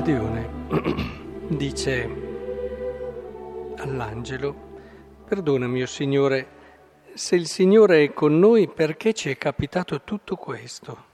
Gedeone 0.00 0.48
dice 1.58 2.08
all'angelo, 3.76 4.54
perdona 5.26 5.66
mio 5.66 5.84
Signore, 5.84 6.48
se 7.12 7.36
il 7.36 7.46
Signore 7.46 8.04
è 8.04 8.14
con 8.14 8.38
noi 8.38 8.66
perché 8.66 9.12
ci 9.12 9.28
è 9.28 9.36
capitato 9.36 10.00
tutto 10.00 10.36
questo? 10.36 11.04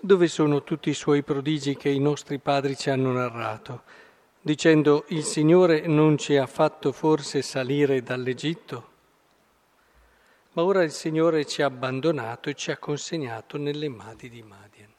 Dove 0.00 0.26
sono 0.26 0.64
tutti 0.64 0.88
i 0.88 0.94
suoi 0.94 1.22
prodigi 1.22 1.76
che 1.76 1.90
i 1.90 1.98
nostri 2.00 2.38
padri 2.38 2.74
ci 2.78 2.88
hanno 2.88 3.12
narrato, 3.12 3.82
dicendo 4.40 5.04
il 5.08 5.24
Signore 5.24 5.86
non 5.86 6.16
ci 6.16 6.38
ha 6.38 6.46
fatto 6.46 6.92
forse 6.92 7.42
salire 7.42 8.02
dall'Egitto? 8.02 8.88
Ma 10.52 10.62
ora 10.64 10.82
il 10.82 10.92
Signore 10.92 11.44
ci 11.44 11.60
ha 11.60 11.66
abbandonato 11.66 12.48
e 12.48 12.54
ci 12.54 12.70
ha 12.70 12.78
consegnato 12.78 13.58
nelle 13.58 13.90
mani 13.90 14.30
di 14.30 14.42
Madian. 14.42 14.98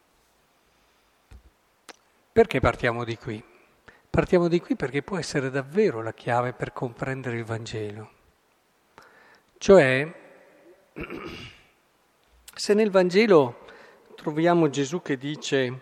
Perché 2.34 2.62
partiamo 2.62 3.04
di 3.04 3.18
qui? 3.18 3.44
Partiamo 4.10 4.48
di 4.48 4.62
qui 4.62 4.78
perché 4.78 5.04
può 5.04 5.18
essere 5.18 5.50
davvero 5.50 6.02
la 6.02 6.14
chiave 6.14 6.54
per 6.54 6.72
comprendere 6.72 7.36
il 7.36 7.44
Vangelo. 7.44 8.12
Cioè, 9.58 10.14
se 12.56 12.74
nel 12.74 12.90
Vangelo 12.90 13.66
troviamo 14.16 14.70
Gesù 14.70 15.02
che 15.02 15.18
dice 15.18 15.80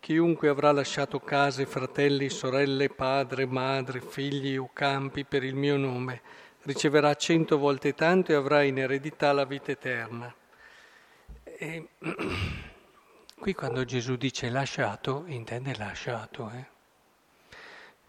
chiunque 0.00 0.48
avrà 0.48 0.72
lasciato 0.72 1.20
case, 1.20 1.64
fratelli, 1.64 2.28
sorelle, 2.28 2.88
padre, 2.88 3.46
madre, 3.46 4.00
figli 4.00 4.56
o 4.56 4.70
campi 4.72 5.24
per 5.24 5.44
il 5.44 5.54
mio 5.54 5.76
nome, 5.76 6.22
riceverà 6.62 7.14
cento 7.14 7.56
volte 7.56 7.94
tanto 7.94 8.32
e 8.32 8.34
avrà 8.34 8.64
in 8.64 8.78
eredità 8.78 9.30
la 9.30 9.44
vita 9.44 9.70
eterna. 9.70 10.34
E 11.44 11.88
Qui 13.40 13.54
quando 13.54 13.84
Gesù 13.84 14.16
dice 14.16 14.50
lasciato, 14.50 15.22
intende 15.26 15.72
lasciato, 15.76 16.50
eh? 16.50 16.66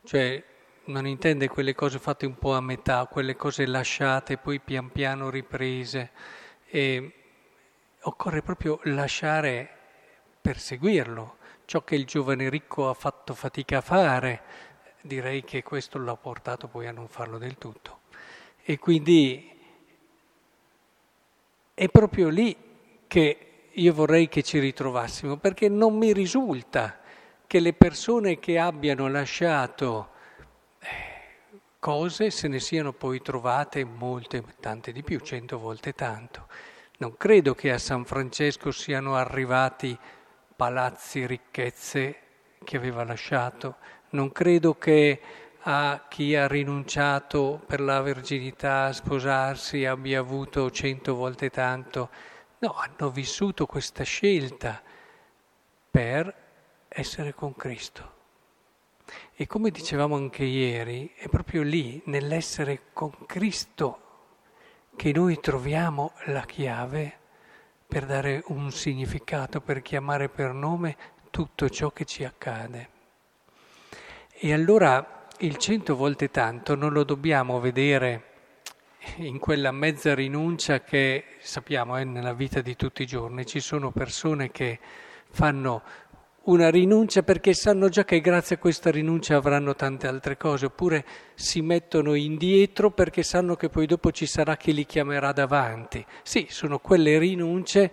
Cioè 0.04 0.44
non 0.86 1.06
intende 1.06 1.48
quelle 1.48 1.76
cose 1.76 2.00
fatte 2.00 2.26
un 2.26 2.36
po' 2.36 2.56
a 2.56 2.62
metà, 2.62 3.06
quelle 3.06 3.36
cose 3.36 3.68
lasciate, 3.68 4.38
poi 4.38 4.60
pian 4.60 4.92
piano 4.92 5.30
riprese. 5.30 6.12
E 6.66 7.14
occorre 8.02 8.42
proprio 8.42 8.80
lasciare 8.86 9.70
per 10.42 10.58
seguirlo. 10.58 11.38
Ciò 11.66 11.84
che 11.84 11.94
il 11.94 12.06
giovane 12.06 12.50
ricco 12.50 12.90
ha 12.90 12.96
fatto 12.96 13.36
fatica 13.36 13.78
a 13.78 13.82
fare, 13.82 14.42
direi 15.02 15.44
che 15.44 15.62
questo 15.62 16.00
l'ha 16.00 16.16
portato 16.16 16.68
poi 16.68 16.88
a 16.88 16.92
non 16.92 17.08
farlo 17.08 17.38
del 17.38 17.60
tutto. 17.60 18.00
E 18.64 18.80
quindi 18.80 19.48
è 21.76 21.88
proprio 21.88 22.30
lì 22.30 22.58
che 23.06 23.49
io 23.80 23.94
vorrei 23.94 24.28
che 24.28 24.44
ci 24.44 24.60
ritrovassimo, 24.60 25.38
perché 25.38 25.70
non 25.70 25.98
mi 25.98 26.12
risulta 26.12 27.00
che 27.48 27.60
le 27.60 27.74
persone 27.74 28.38
che 28.38 28.60
abbiano 28.60 29.08
lasciato 29.08 30.10
eh, 30.80 30.88
cose 31.80 32.30
se 32.30 32.48
ne 32.48 32.60
siano 32.60 32.92
poi 32.92 33.22
trovate 33.22 33.84
molte, 33.86 34.44
tante 34.60 34.92
di 34.92 35.02
più, 35.02 35.20
cento 35.20 35.58
volte 35.58 35.94
tanto. 35.94 36.48
Non 36.98 37.16
credo 37.16 37.56
che 37.56 37.72
a 37.72 37.78
San 37.78 38.04
Francesco 38.04 38.72
siano 38.72 39.16
arrivati 39.16 39.98
palazzi, 40.56 41.26
ricchezze 41.26 42.18
che 42.62 42.76
aveva 42.76 43.06
lasciato, 43.06 43.78
non 44.10 44.34
credo 44.34 44.78
che 44.78 45.22
a 45.62 46.06
chi 46.10 46.36
ha 46.36 46.48
rinunciato 46.48 47.62
per 47.66 47.80
la 47.80 48.02
verginità 48.02 48.86
a 48.86 48.94
sposarsi 48.94 49.86
abbia 49.86 50.20
avuto 50.20 50.70
cento 50.72 51.16
volte 51.16 51.50
tanto 51.50 52.10
No, 52.62 52.74
hanno 52.74 53.10
vissuto 53.10 53.66
questa 53.66 54.04
scelta 54.04 54.82
per 55.90 56.36
essere 56.90 57.34
con 57.34 57.56
Cristo. 57.56 58.18
E 59.34 59.48
come 59.48 59.72
dicevamo 59.72 60.16
anche 60.16 60.44
ieri, 60.44 61.14
è 61.16 61.30
proprio 61.30 61.62
lì, 61.62 62.02
nell'essere 62.06 62.92
con 62.92 63.12
Cristo, 63.26 64.08
che 64.98 65.14
noi 65.14 65.40
troviamo 65.40 66.12
la 66.26 66.44
chiave 66.46 67.18
per 67.88 68.06
dare 68.06 68.44
un 68.48 68.72
significato, 68.72 69.62
per 69.62 69.82
chiamare 69.82 70.28
per 70.28 70.52
nome 70.52 70.98
tutto 71.32 71.70
ciò 71.70 71.92
che 71.92 72.04
ci 72.04 72.26
accade. 72.26 72.90
E 74.32 74.54
allora 74.54 75.28
il 75.40 75.56
cento 75.56 75.96
volte 75.96 76.30
tanto 76.30 76.76
non 76.76 76.92
lo 76.92 77.06
dobbiamo 77.06 77.62
vedere 77.62 78.29
in 79.18 79.40
quella 79.40 79.72
mezza 79.72 80.14
rinuncia 80.14 80.82
che 80.82 81.24
sappiamo 81.40 81.96
è 81.96 82.02
eh, 82.02 82.06
nella 82.06 82.34
vita 82.34 82.62
di 82.62 82.76
tutti 82.76 83.04
i 83.04 83.06
giorni. 83.06 83.46
Ci 83.46 83.60
sono 83.60 83.92
persone 83.92 84.52
che 84.52 84.80
fanno 85.30 85.82
una 86.44 86.70
rinuncia 86.70 87.24
perché 87.24 87.54
sanno 87.54 87.90
già 87.90 88.04
che 88.06 88.22
grazie 88.22 88.56
a 88.56 88.60
questa 88.60 88.90
rinuncia 88.90 89.36
avranno 89.36 89.76
tante 89.76 90.08
altre 90.08 90.38
cose, 90.38 90.68
oppure 90.68 91.06
si 91.36 91.62
mettono 91.62 92.14
indietro 92.14 92.92
perché 92.92 93.24
sanno 93.24 93.56
che 93.56 93.70
poi 93.70 93.86
dopo 93.86 94.12
ci 94.12 94.26
sarà 94.26 94.58
chi 94.58 94.74
li 94.74 94.86
chiamerà 94.86 95.32
davanti. 95.32 96.06
Sì, 96.24 96.48
sono 96.50 96.80
quelle 96.80 97.20
rinunce 97.20 97.92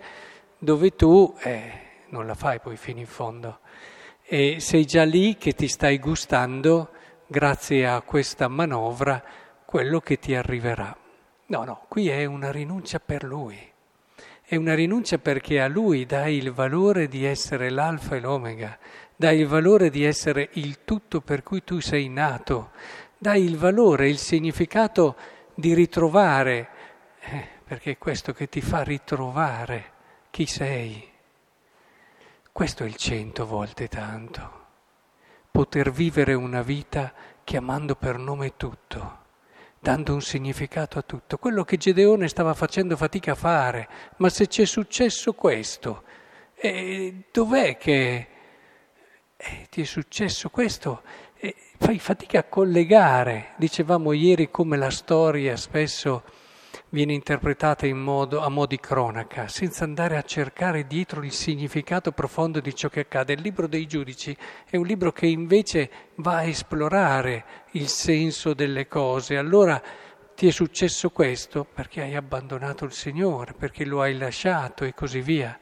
dove 0.57 0.95
tu 0.95 1.35
eh, 1.43 1.71
non 2.09 2.25
la 2.25 2.35
fai 2.35 2.59
poi 2.59 2.77
fino 2.77 2.99
in 2.99 3.05
fondo 3.05 3.59
e 4.29 4.57
sei 4.59 4.85
già 4.85 5.03
lì 5.03 5.37
che 5.37 5.53
ti 5.53 5.69
stai 5.69 5.99
gustando, 5.99 6.89
grazie 7.27 7.87
a 7.87 8.01
questa 8.01 8.49
manovra, 8.49 9.23
quello 9.65 10.01
che 10.01 10.19
ti 10.19 10.35
arriverà. 10.35 11.06
No, 11.49 11.63
no, 11.63 11.85
qui 11.87 12.09
è 12.09 12.25
una 12.25 12.51
rinuncia 12.51 12.99
per 12.99 13.23
lui. 13.23 13.57
È 14.41 14.55
una 14.57 14.75
rinuncia 14.75 15.17
perché 15.17 15.61
a 15.61 15.67
lui 15.67 16.05
dai 16.05 16.35
il 16.35 16.51
valore 16.51 17.07
di 17.07 17.23
essere 17.23 17.69
l'alfa 17.69 18.15
e 18.15 18.19
l'omega, 18.19 18.77
dai 19.15 19.39
il 19.39 19.47
valore 19.47 19.89
di 19.89 20.03
essere 20.03 20.49
il 20.53 20.83
tutto 20.83 21.21
per 21.21 21.43
cui 21.43 21.63
tu 21.63 21.79
sei 21.79 22.09
nato, 22.09 22.71
dai 23.17 23.43
il 23.43 23.57
valore, 23.57 24.09
il 24.09 24.17
significato 24.17 25.15
di 25.53 25.73
ritrovare, 25.73 26.69
eh, 27.19 27.47
perché 27.63 27.91
è 27.91 27.97
questo 27.97 28.33
che 28.33 28.49
ti 28.49 28.59
fa 28.59 28.83
ritrovare 28.83 29.91
chi 30.29 30.45
sei. 30.45 31.09
Questo 32.51 32.83
è 32.83 32.87
il 32.87 32.95
cento 32.95 33.45
volte 33.45 33.87
tanto. 33.87 34.65
Poter 35.49 35.91
vivere 35.91 36.33
una 36.33 36.61
vita 36.61 37.13
chiamando 37.43 37.95
per 37.95 38.17
nome 38.17 38.57
tutto 38.57 39.25
dando 39.87 40.13
un 40.13 40.21
significato 40.21 40.99
a 40.99 41.01
tutto, 41.01 41.37
quello 41.37 41.63
che 41.63 41.77
Gedeone 41.77 42.27
stava 42.27 42.53
facendo 42.53 42.97
fatica 42.97 43.31
a 43.31 43.35
fare, 43.35 43.87
ma 44.17 44.27
se 44.27 44.49
c'è 44.49 44.65
successo 44.65 45.31
questo, 45.31 46.03
eh, 46.55 47.23
dov'è 47.31 47.77
che 47.77 48.27
eh, 49.37 49.67
ti 49.69 49.83
è 49.83 49.85
successo 49.85 50.49
questo? 50.49 51.03
Eh, 51.37 51.55
fai 51.77 51.99
fatica 51.99 52.39
a 52.39 52.43
collegare, 52.43 53.53
dicevamo 53.55 54.11
ieri 54.11 54.51
come 54.51 54.75
la 54.75 54.89
storia 54.89 55.55
spesso 55.55 56.23
viene 56.89 57.13
interpretata 57.13 57.85
modo, 57.97 58.41
a 58.41 58.49
mo' 58.49 58.65
di 58.65 58.79
cronaca, 58.79 59.47
senza 59.47 59.83
andare 59.83 60.17
a 60.17 60.21
cercare 60.21 60.87
dietro 60.87 61.23
il 61.23 61.31
significato 61.31 62.11
profondo 62.11 62.59
di 62.59 62.73
ciò 62.73 62.87
che 62.89 63.01
accade. 63.01 63.33
Il 63.33 63.41
libro 63.41 63.67
dei 63.67 63.85
giudici 63.85 64.35
è 64.69 64.77
un 64.77 64.85
libro 64.85 65.11
che 65.11 65.27
invece 65.27 65.89
va 66.15 66.37
a 66.37 66.43
esplorare 66.43 67.45
il 67.71 67.87
senso 67.87 68.53
delle 68.53 68.87
cose. 68.87 69.37
Allora 69.37 69.81
ti 70.35 70.47
è 70.47 70.51
successo 70.51 71.09
questo 71.09 71.65
perché 71.65 72.01
hai 72.01 72.15
abbandonato 72.15 72.85
il 72.85 72.93
Signore, 72.93 73.53
perché 73.53 73.83
lo 73.85 74.01
hai 74.01 74.17
lasciato 74.17 74.85
e 74.85 74.93
così 74.93 75.19
via. 75.21 75.59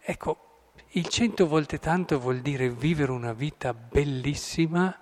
Ecco, 0.00 0.50
il 0.94 1.08
cento 1.08 1.46
volte 1.46 1.78
tanto 1.78 2.18
vuol 2.18 2.40
dire 2.40 2.68
vivere 2.68 3.10
una 3.10 3.32
vita 3.32 3.72
bellissima 3.72 4.96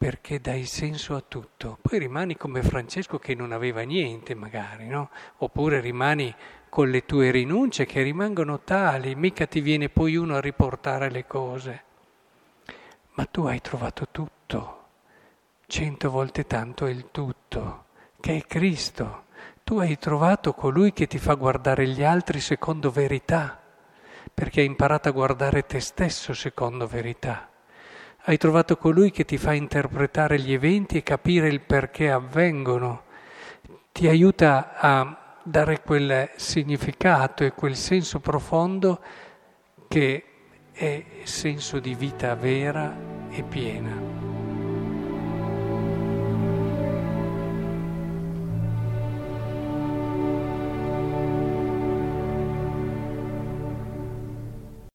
perché 0.00 0.40
dai 0.40 0.64
senso 0.64 1.14
a 1.14 1.20
tutto. 1.20 1.76
Poi 1.82 1.98
rimani 1.98 2.34
come 2.34 2.62
Francesco 2.62 3.18
che 3.18 3.34
non 3.34 3.52
aveva 3.52 3.82
niente 3.82 4.34
magari, 4.34 4.86
no? 4.86 5.10
Oppure 5.36 5.78
rimani 5.80 6.34
con 6.70 6.88
le 6.88 7.04
tue 7.04 7.30
rinunce 7.30 7.84
che 7.84 8.00
rimangono 8.00 8.60
tali, 8.60 9.14
mica 9.14 9.44
ti 9.44 9.60
viene 9.60 9.90
poi 9.90 10.16
uno 10.16 10.36
a 10.36 10.40
riportare 10.40 11.10
le 11.10 11.26
cose. 11.26 11.82
Ma 13.12 13.26
tu 13.26 13.44
hai 13.44 13.60
trovato 13.60 14.08
tutto, 14.10 14.84
cento 15.66 16.10
volte 16.10 16.46
tanto 16.46 16.86
è 16.86 16.90
il 16.90 17.10
tutto, 17.10 17.84
che 18.20 18.38
è 18.38 18.46
Cristo. 18.46 19.24
Tu 19.64 19.80
hai 19.80 19.98
trovato 19.98 20.54
colui 20.54 20.94
che 20.94 21.08
ti 21.08 21.18
fa 21.18 21.34
guardare 21.34 21.86
gli 21.86 22.02
altri 22.02 22.40
secondo 22.40 22.90
verità, 22.90 23.60
perché 24.32 24.60
hai 24.60 24.66
imparato 24.66 25.10
a 25.10 25.12
guardare 25.12 25.66
te 25.66 25.80
stesso 25.80 26.32
secondo 26.32 26.86
verità. 26.86 27.49
Hai 28.30 28.38
trovato 28.38 28.76
colui 28.76 29.10
che 29.10 29.24
ti 29.24 29.36
fa 29.38 29.54
interpretare 29.54 30.38
gli 30.38 30.52
eventi 30.52 30.98
e 30.98 31.02
capire 31.02 31.48
il 31.48 31.62
perché 31.62 32.12
avvengono. 32.12 33.02
Ti 33.90 34.06
aiuta 34.06 34.76
a 34.76 35.38
dare 35.42 35.80
quel 35.80 36.30
significato 36.36 37.42
e 37.42 37.50
quel 37.50 37.74
senso 37.74 38.20
profondo 38.20 39.00
che 39.88 40.24
è 40.70 41.04
senso 41.24 41.80
di 41.80 41.92
vita 41.96 42.36
vera 42.36 42.96
e 43.30 43.42
piena. 43.42 44.09